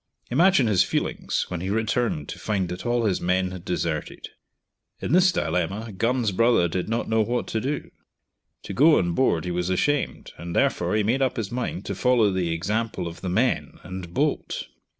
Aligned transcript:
Imagine 0.31 0.65
his 0.65 0.83
feelings 0.83 1.45
when 1.49 1.61
he 1.61 1.69
returned 1.69 2.27
to 2.29 2.39
find 2.39 2.69
that 2.69 2.87
all 2.87 3.05
his 3.05 3.21
men 3.21 3.51
had 3.51 3.63
deserted. 3.63 4.29
In 4.99 5.11
this 5.11 5.31
dilemma 5.31 5.91
Gun's 5.91 6.31
brother 6.31 6.67
did 6.67 6.89
not 6.89 7.07
know 7.07 7.21
what 7.21 7.45
to 7.49 7.61
do; 7.61 7.91
to 8.63 8.73
go 8.73 8.97
on 8.97 9.11
board 9.13 9.45
he 9.45 9.51
was 9.51 9.69
ashamed, 9.69 10.31
and 10.39 10.55
therefore 10.55 10.95
he 10.95 11.03
made 11.03 11.21
up 11.21 11.37
his 11.37 11.51
mind 11.51 11.85
to 11.85 11.93
follow 11.93 12.31
the 12.31 12.51
example 12.51 13.05
of 13.07 13.21
the 13.21 13.29
men 13.29 13.77
and 13.83 14.11
bolt. 14.11 14.63